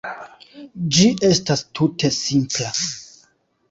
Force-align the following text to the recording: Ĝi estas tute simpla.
Ĝi 0.95 1.11
estas 1.29 1.63
tute 1.81 2.13
simpla. 2.19 2.77